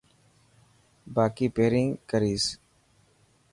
با 1.13 1.23
ڪي 1.35 1.45
پرين 1.55 1.87
ڪريس. 2.09 2.45